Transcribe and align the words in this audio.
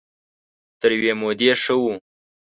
تر 0.79 0.89
يوې 0.97 1.13
مودې 1.19 1.51
ښه 1.61 1.75
وو. 1.81 1.93